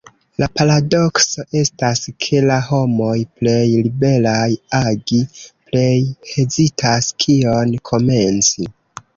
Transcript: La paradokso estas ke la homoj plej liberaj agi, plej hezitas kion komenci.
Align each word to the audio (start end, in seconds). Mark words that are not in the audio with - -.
La 0.41 0.45
paradokso 0.59 1.43
estas 1.59 2.01
ke 2.25 2.39
la 2.51 2.57
homoj 2.69 3.13
plej 3.41 3.59
liberaj 3.89 4.49
agi, 4.79 5.21
plej 5.69 5.93
hezitas 6.33 7.13
kion 7.27 7.79
komenci. 7.93 8.69